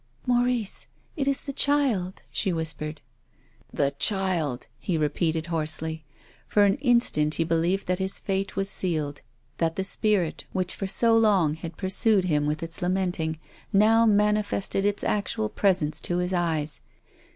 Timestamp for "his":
7.99-8.17, 16.17-16.33